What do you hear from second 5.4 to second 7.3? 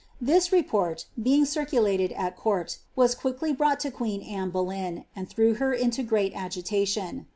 her into great agitation.